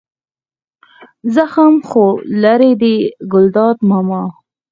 زرخم 1.33 1.73
خو 1.89 2.03
لېرې 2.41 2.71
دی 2.81 2.95
ګلداد 3.31 3.77
ماما. 3.89 4.23